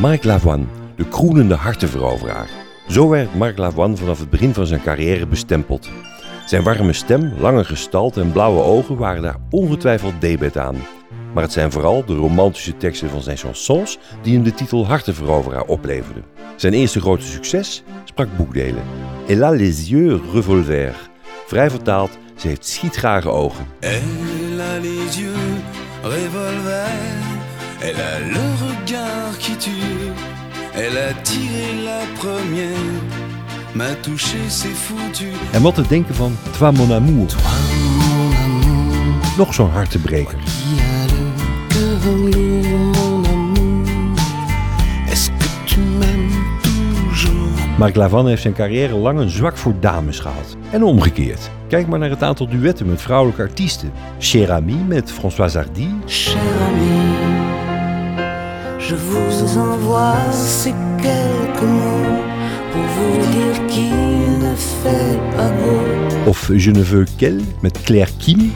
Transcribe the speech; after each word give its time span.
Marc 0.00 0.24
Lavoine, 0.24 0.64
de 0.96 1.08
kroenende 1.08 1.54
hartenveroveraar. 1.54 2.48
Zo 2.86 3.08
werd 3.08 3.34
Marc 3.34 3.58
Lavoine 3.58 3.96
vanaf 3.96 4.18
het 4.18 4.30
begin 4.30 4.54
van 4.54 4.66
zijn 4.66 4.82
carrière 4.82 5.26
bestempeld. 5.26 5.88
Zijn 6.46 6.62
warme 6.62 6.92
stem, 6.92 7.32
lange 7.38 7.64
gestalte 7.64 8.20
en 8.20 8.32
blauwe 8.32 8.62
ogen 8.62 8.96
waren 8.96 9.22
daar 9.22 9.36
ongetwijfeld 9.50 10.20
debet 10.20 10.58
aan. 10.58 10.76
Maar 11.34 11.42
het 11.42 11.52
zijn 11.52 11.72
vooral 11.72 12.04
de 12.04 12.14
romantische 12.14 12.76
teksten 12.76 13.10
van 13.10 13.22
zijn 13.22 13.36
chansons 13.36 13.98
die 14.22 14.34
hem 14.34 14.42
de 14.42 14.54
titel 14.54 14.86
hartenveroveraar 14.86 15.64
opleverden. 15.64 16.24
Zijn 16.56 16.72
eerste 16.72 17.00
grote 17.00 17.26
succes 17.26 17.82
sprak 18.04 18.36
boekdelen. 18.36 18.82
Elle 19.26 19.44
a 19.44 19.50
les 19.50 19.88
yeux 19.88 20.20
revolver. 20.32 20.94
Vrij 21.46 21.70
vertaald, 21.70 22.10
ze 22.36 22.48
heeft 22.48 22.66
schietgrage 22.66 23.28
ogen. 23.28 23.66
Elle 23.80 24.62
a 24.62 24.78
les 24.80 25.16
yeux 25.16 25.47
revolver, 26.08 26.88
elle 27.80 28.00
a 28.00 28.18
le 28.20 28.46
regard 28.66 29.36
qui 29.38 29.54
tue, 29.56 30.12
elle 30.74 30.96
a 30.96 31.12
tiré 31.22 31.66
la 31.84 32.02
première, 32.18 32.94
m'a 33.74 33.94
touché, 34.02 34.38
c'est 34.48 34.76
foutu. 34.84 35.32
En 35.54 35.62
wat 35.62 35.74
te 35.74 35.82
denken 35.88 36.14
van 36.14 36.36
Toi 36.58 36.70
mon 36.70 36.90
amour. 36.90 37.28
Nog 39.36 39.54
zo'n 39.54 39.70
hartebreker. 39.70 40.36
Marc 47.78 47.94
Lavoine 47.96 48.28
heeft 48.28 48.42
zijn 48.42 48.54
carrière 48.54 48.94
lang 48.94 49.18
een 49.18 49.30
zwak 49.30 49.56
voor 49.56 49.74
dames 49.80 50.18
gehad. 50.18 50.56
En 50.70 50.82
omgekeerd. 50.82 51.50
Kijk 51.68 51.86
maar 51.86 51.98
naar 51.98 52.10
het 52.10 52.22
aantal 52.22 52.48
duetten 52.48 52.86
met 52.86 53.02
vrouwelijke 53.02 53.42
artiesten. 53.42 53.92
Cher 54.18 54.52
Ami 54.52 54.76
met 54.86 55.12
Françoise 55.12 55.58
Hardy, 55.58 55.88
Cher 56.06 56.36
ami, 56.68 57.16
je 58.78 58.96
vous 58.96 59.56
envoie 59.56 60.32
ces 60.32 60.74
quelques 60.96 61.62
mots 61.62 62.22
pour 62.70 62.82
vous 62.94 63.30
dire 63.32 63.66
qu'il 63.66 64.38
ne 64.38 64.54
fait 64.56 65.36
pas 65.36 65.50
beau. 65.50 66.28
of 66.28 66.50
Je 66.54 66.70
ne 66.70 66.82
veux 66.82 67.06
qu'elle 67.16 67.40
met 67.60 67.82
Claire 67.84 68.16
Kim, 68.18 68.52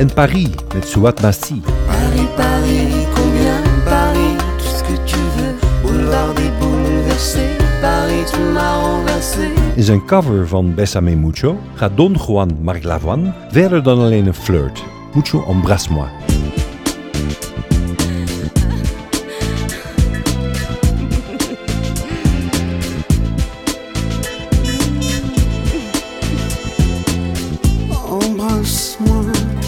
en 0.00 0.08
Paris 0.14 0.48
met 0.74 0.86
Souad 0.88 1.20
Massi. 1.20 1.60
Paris, 1.86 2.28
Paris, 2.36 3.06
combien 3.14 3.60
Paris, 3.84 4.36
tout 4.58 4.76
ce 4.76 4.82
que 4.82 4.96
tu 5.04 5.16
veux. 5.36 5.54
Boulevard 5.82 6.34
des 6.34 6.50
bouleversés, 6.58 7.58
Paris, 7.82 8.24
tu 8.32 8.40
m'as 8.54 8.80
renversé. 8.80 9.48
In 9.76 9.82
zijn 9.82 10.04
cover 10.06 10.48
van 10.48 10.74
Bésame 10.74 11.16
Mucho 11.16 11.56
gaat 11.74 11.96
Don 11.96 12.16
Juan 12.26 12.58
Marc 12.62 12.82
Lavoine 12.82 13.32
verder 13.50 13.82
dan 13.82 13.98
alleen 13.98 14.26
een 14.26 14.34
flirt. 14.34 14.82
Mucho 15.14 15.44
embrasse-moi. 15.48 16.08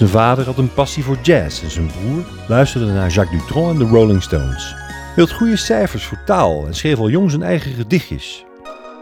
Zijn 0.00 0.12
vader 0.12 0.44
had 0.44 0.58
een 0.58 0.72
passie 0.72 1.04
voor 1.04 1.18
jazz 1.22 1.62
en 1.62 1.70
zijn 1.70 1.86
broer 1.86 2.24
luisterde 2.48 2.92
naar 2.92 3.10
Jacques 3.10 3.40
Dutronc 3.40 3.70
en 3.70 3.78
de 3.78 3.84
Rolling 3.84 4.22
Stones. 4.22 4.74
Hij 4.86 5.24
had 5.24 5.32
goede 5.32 5.56
cijfers 5.56 6.04
voor 6.04 6.18
taal 6.24 6.66
en 6.66 6.74
schreef 6.74 6.98
al 6.98 7.10
jong 7.10 7.30
zijn 7.30 7.42
eigen 7.42 7.72
gedichtjes. 7.72 8.44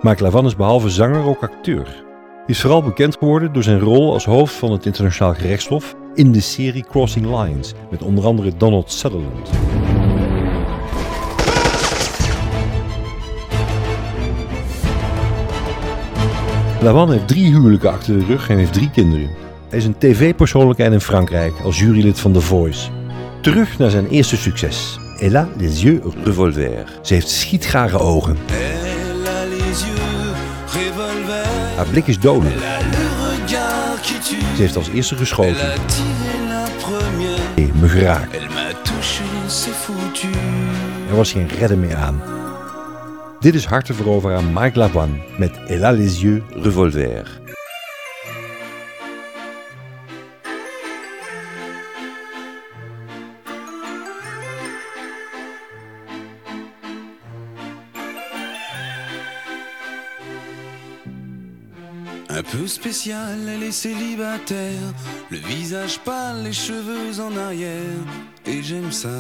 Marc 0.03 0.21
Lavoine 0.21 0.49
is 0.49 0.57
behalve 0.57 0.91
zanger 0.91 1.25
ook 1.25 1.43
acteur. 1.43 1.85
Hij 1.85 2.45
is 2.47 2.61
vooral 2.61 2.83
bekend 2.83 3.17
geworden 3.19 3.53
door 3.53 3.63
zijn 3.63 3.79
rol 3.79 4.13
als 4.13 4.25
hoofd 4.25 4.55
van 4.55 4.73
het 4.73 4.87
Internationaal 4.87 5.35
Gerechtshof 5.35 5.95
in 6.15 6.33
de 6.33 6.41
serie 6.41 6.85
Crossing 6.91 7.27
Lines 7.27 7.75
met 7.91 8.03
onder 8.03 8.25
andere 8.25 8.57
Donald 8.57 8.93
Sutherland. 8.93 9.51
Lavoine 16.81 17.13
heeft 17.13 17.29
drie 17.29 17.47
huwelijken 17.47 17.91
achter 17.91 18.19
de 18.19 18.25
rug 18.25 18.49
en 18.49 18.57
heeft 18.57 18.73
drie 18.73 18.91
kinderen. 18.91 19.48
Hij 19.69 19.79
is 19.79 19.85
een 19.85 19.99
tv-persoonlijkheid 19.99 20.93
in 20.93 21.01
Frankrijk 21.01 21.61
als 21.63 21.79
jurylid 21.79 22.21
van 22.21 22.33
The 22.33 22.41
Voice. 22.41 22.91
Terug 23.41 23.79
naar 23.79 23.91
zijn 23.91 24.09
eerste 24.09 24.37
succes. 24.37 24.99
Elle 25.19 25.39
a 25.39 25.49
les 25.57 25.83
yeux 25.83 26.15
revolver. 26.25 26.99
Ze 27.03 27.15
heeft 27.15 27.29
schietgrage 27.29 27.99
ogen. 27.99 28.37
Elle 28.51 29.29
a 29.29 29.45
les 29.45 29.81
yeux 29.81 30.73
revolver, 30.73 31.77
Haar 31.77 31.87
blik 31.87 32.07
is 32.07 32.19
dodelijk. 32.19 32.57
Ze 34.27 34.63
heeft 34.63 34.77
als 34.77 34.89
eerste 34.89 35.17
geschoten. 35.17 35.69
Nee, 37.57 37.71
me 37.81 37.89
geraakt. 37.89 38.35
Er 41.11 41.17
was 41.17 41.33
geen 41.33 41.49
redden 41.59 41.81
meer 41.81 41.97
aan. 41.97 42.23
Dit 43.41 43.55
is 43.55 43.65
hartenveroveraar 43.65 44.45
Mike 44.45 44.79
Lavoine 44.79 45.15
met 45.39 45.51
Elle 45.67 45.87
a 45.87 45.93
les 45.93 46.21
yeux 46.21 46.43
revolver. 46.63 47.41
Un 62.39 62.43
peu 62.45 62.69
spécial, 62.69 63.37
elle 63.49 63.65
est 63.65 63.73
célibataire, 63.73 64.95
le 65.29 65.39
visage 65.39 65.99
pâle, 65.99 66.45
les 66.45 66.53
cheveux 66.53 67.21
en 67.21 67.37
arrière, 67.37 67.99
et 68.47 68.63
j'aime 68.63 68.93
ça. 68.93 69.19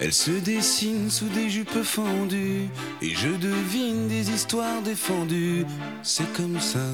Elle 0.00 0.12
se 0.12 0.32
dessine 0.32 1.08
sous 1.08 1.28
des 1.28 1.48
jupes 1.48 1.84
fendues, 1.84 2.66
et 3.00 3.14
je 3.14 3.28
devine 3.28 4.08
des 4.08 4.32
histoires 4.32 4.82
défendues, 4.82 5.64
c'est 6.02 6.32
comme 6.32 6.58
ça. 6.58 6.90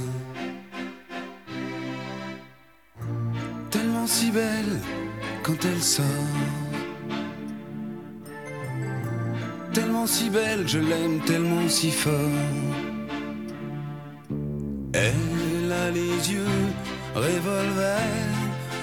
Tellement 3.70 4.06
si 4.06 4.30
belle 4.30 4.78
quand 5.42 5.64
elle 5.64 5.82
sort. 5.82 6.67
Tellement 9.78 10.09
si 10.09 10.28
belle, 10.28 10.66
je 10.66 10.81
l'aime 10.81 11.21
tellement 11.21 11.69
si 11.69 11.93
fort. 11.93 12.12
Elle 14.93 15.72
a 15.84 15.91
les 15.93 16.33
yeux 16.33 16.56
revolver, 17.15 18.00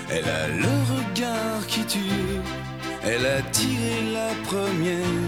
elle 0.10 0.30
a 0.42 0.48
le 0.48 0.76
regard 0.96 1.68
qui 1.68 1.84
tue, 1.84 2.40
elle 3.04 3.26
a 3.26 3.42
tiré 3.52 3.96
la 4.14 4.30
première, 4.48 5.26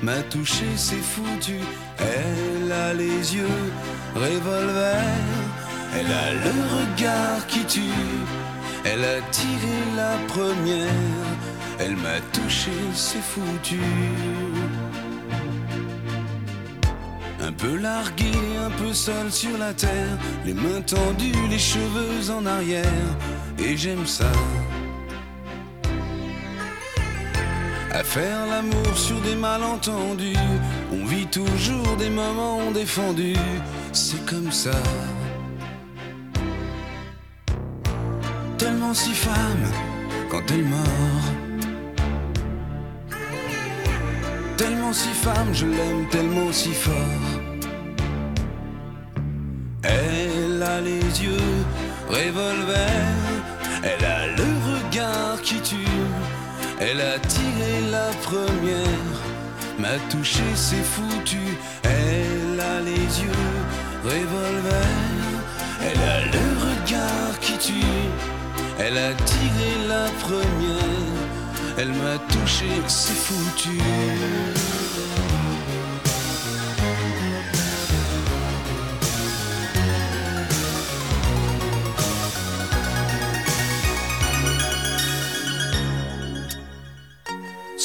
m'a 0.00 0.22
touché, 0.30 0.66
c'est 0.76 1.04
foutu. 1.12 1.58
Elle 1.98 2.70
a 2.70 2.94
les 2.94 3.34
yeux 3.34 3.62
revolver, 4.14 5.02
elle 5.98 6.12
a 6.24 6.28
le 6.44 6.54
regard 6.76 7.44
qui 7.48 7.64
tue, 7.64 7.80
elle 8.84 9.04
a 9.04 9.20
tiré 9.32 9.76
la 9.96 10.14
première, 10.28 11.26
elle 11.80 11.96
m'a 11.96 12.20
touché, 12.32 12.70
c'est 12.94 13.24
foutu. 13.32 13.80
Peu 17.64 17.76
largué, 17.76 18.30
un 18.62 18.68
peu 18.72 18.92
seul 18.92 19.32
sur 19.32 19.56
la 19.56 19.72
terre, 19.72 20.18
les 20.44 20.52
mains 20.52 20.82
tendues, 20.82 21.48
les 21.48 21.58
cheveux 21.58 22.30
en 22.30 22.44
arrière, 22.44 23.08
et 23.58 23.74
j'aime 23.74 24.06
ça. 24.06 24.30
À 27.90 28.04
faire 28.04 28.46
l'amour 28.50 28.94
sur 28.94 29.18
des 29.22 29.34
malentendus, 29.34 30.36
on 30.92 31.06
vit 31.06 31.26
toujours 31.28 31.96
des 31.96 32.10
moments 32.10 32.70
défendus, 32.70 33.38
c'est 33.94 34.22
comme 34.26 34.52
ça. 34.52 34.78
Tellement 38.58 38.92
si 38.92 39.14
femme 39.14 39.66
quand 40.28 40.42
elle 40.50 40.64
mord. 40.64 41.26
Tellement 44.58 44.92
si 44.92 45.08
femme, 45.08 45.54
je 45.54 45.64
l'aime 45.64 46.06
tellement 46.10 46.52
si 46.52 46.74
fort. 46.74 47.23
A 50.76 50.80
les 50.80 51.06
yeux. 51.24 51.52
Revolver, 52.08 52.94
elle 53.82 54.04
a 54.04 54.26
le 54.38 54.50
regard 54.70 55.40
qui 55.42 55.58
tue, 55.60 55.98
elle 56.80 57.00
a 57.00 57.18
tiré 57.18 57.74
la 57.90 58.08
première, 58.28 59.14
m'a 59.78 59.98
touché, 60.10 60.46
c'est 60.54 60.86
foutu, 60.94 61.44
elle 61.82 62.60
a 62.60 62.80
les 62.90 63.06
yeux. 63.24 63.50
Revolver, 64.04 64.90
elle 65.88 66.02
a 66.16 66.20
le 66.36 66.46
regard 66.66 67.34
qui 67.40 67.56
tue, 67.66 68.08
elle 68.78 68.98
a 68.98 69.12
tiré 69.32 69.70
la 69.88 70.06
première, 70.24 71.18
elle 71.78 71.94
m'a 72.02 72.16
touché, 72.32 72.70
c'est 72.86 73.20
foutu. 73.26 73.80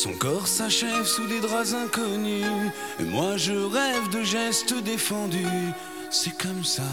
Son 0.01 0.13
corps 0.13 0.48
s'achève 0.48 1.04
sous 1.04 1.28
des 1.28 1.42
draps 1.42 1.74
inconnus. 1.74 2.46
Et 3.01 3.04
moi 3.04 3.36
je 3.36 3.51
rêve 3.51 4.07
de 4.13 4.24
gestes 4.24 4.74
défendus. 4.81 5.74
C'est 6.10 6.38
comme 6.38 6.63
ça. 6.63 6.90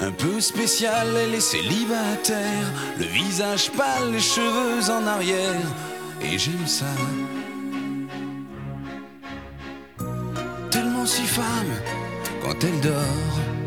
Un 0.00 0.10
peu 0.10 0.40
spécial, 0.40 1.06
elle 1.16 1.34
est 1.36 1.40
célibataire. 1.40 2.66
Le 2.98 3.04
visage 3.04 3.70
pâle, 3.70 4.10
les 4.10 4.18
cheveux 4.18 4.90
en 4.90 5.06
arrière. 5.06 5.68
Et 6.22 6.36
j'aime 6.38 6.66
ça. 6.66 6.86
Tellement 10.72 11.06
si 11.06 11.22
femme 11.22 11.74
quand 12.42 12.64
elle 12.64 12.80
dort. 12.80 13.65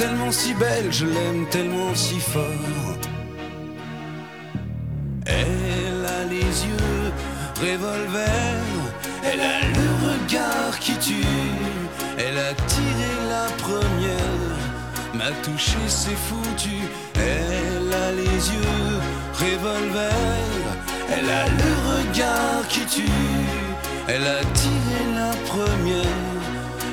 Tellement 0.00 0.32
si 0.32 0.54
belle, 0.54 0.90
je 0.90 1.04
l'aime 1.04 1.46
tellement 1.50 1.94
si 1.94 2.18
fort. 2.20 2.96
Elle 5.26 6.04
a 6.18 6.24
les 6.24 6.52
yeux 6.68 7.12
revolver, 7.60 8.62
elle 9.22 9.40
a 9.40 9.60
le 9.78 9.88
regard 10.08 10.78
qui 10.78 10.94
tue, 11.06 11.36
elle 12.16 12.38
a 12.38 12.54
tiré 12.72 13.12
la 13.34 13.46
première, 13.64 14.56
m'a 15.12 15.32
touché, 15.42 15.80
c'est 15.86 16.20
foutu. 16.28 16.78
Elle 17.16 17.92
a 18.06 18.10
les 18.12 18.40
yeux 18.54 18.90
revolver, 19.44 20.56
elle 21.14 21.30
a 21.42 21.44
le 21.60 21.72
regard 21.92 22.66
qui 22.70 22.86
tue, 22.86 23.22
elle 24.08 24.26
a 24.38 24.42
tiré 24.60 25.00
la 25.20 25.32
première, 25.52 26.40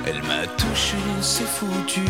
elle 0.06 0.22
m'a 0.24 0.46
touché, 0.58 0.98
c'est 1.22 1.48
foutu. 1.48 2.02